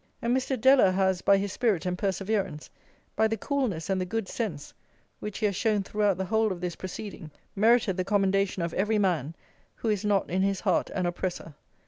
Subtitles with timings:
[0.19, 0.57] And Mr.
[0.57, 2.71] Deller has, by his spirit and perseverance,
[3.15, 4.73] by the coolness and the good sense
[5.19, 8.97] which he has shown throughout the whole of this proceeding, merited the commendation of every
[8.97, 9.35] man
[9.75, 11.53] who is not in his heart an oppressor.